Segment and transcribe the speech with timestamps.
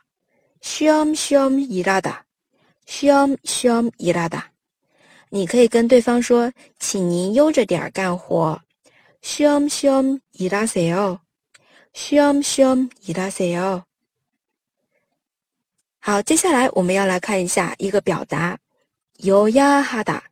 [0.63, 2.23] 쉬엄쉬엄일하 다，
[2.87, 4.53] 쉬엄쉬엄일하 다。
[5.31, 8.63] 你可以跟对方说：“请您悠着点儿干活。”
[9.23, 11.19] 쉬엄쉬엄일하세 요，
[11.95, 13.83] 쉬엄쉬엄일하세 요。
[15.99, 18.59] 好，接下来我们要来看一下一个表达：
[19.25, 20.31] 요야하 다。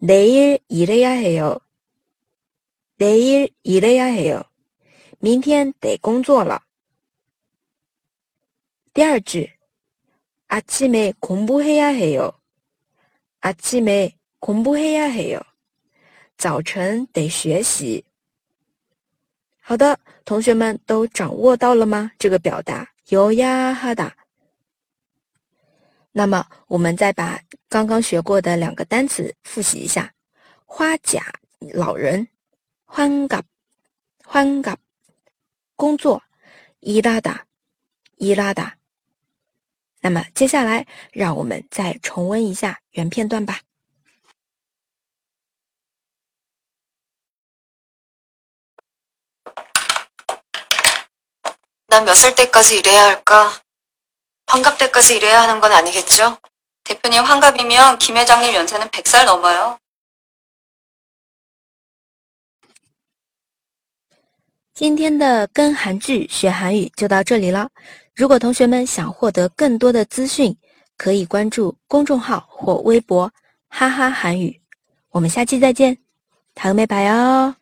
[0.00, 1.60] 내일일해야해 요。
[2.98, 4.44] 내일일해야해 요。
[5.18, 6.62] 明天得工作了。
[8.92, 9.52] 第二句：
[10.48, 12.32] 아침에공부해야해 요。
[13.40, 15.40] 아침에 공부해야해 요。
[16.41, 18.03] 早晨得学习。
[19.59, 22.11] 好的，同学们都掌握到了吗？
[22.17, 24.11] 这个表达有呀哈达。
[26.11, 30.11] 那么，我们再把刚刚学过的两个单词复习一下：
[30.65, 31.31] 花甲
[31.75, 32.27] 老人，
[32.85, 33.43] 欢嘎
[34.25, 34.75] 欢嘎，
[35.75, 36.23] 工作
[36.79, 37.45] 伊拉达
[38.15, 38.75] 伊拉达。
[39.99, 43.59] 那么，接下来让我们再重温一下原片段吧。
[51.90, 53.62] 난 몇 살 때까지 일해야 할까?
[54.46, 56.38] 환갑 때까지 일해야 하는 건 아니겠죠?
[56.84, 59.78] 대표님 환갑이면 김 회장님 연세는 100살 넘어요.
[64.74, 67.70] 今天的跟韩剧学韩语就到这里了。
[68.14, 70.54] 如果同学们想获得更多的资讯，
[70.98, 73.30] 可以关注公众号或微博“
[73.68, 74.60] 哈哈韩语”。
[75.10, 75.96] 我们下期再见，
[76.54, 77.54] 다음에봐요